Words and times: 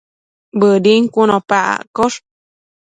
Bëdin 0.59 1.03
cun 1.13 1.29
opa 1.37 1.59
accosh 1.75 2.17